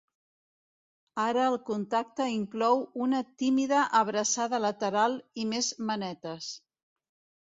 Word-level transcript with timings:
Ara 1.23 1.43
el 1.49 1.57
contacte 1.67 2.27
inclou 2.37 2.81
una 3.07 3.21
tímida 3.43 3.83
abraçada 4.03 4.61
lateral 4.67 5.19
i 5.45 5.47
més 5.55 5.71
manetes. 5.91 6.49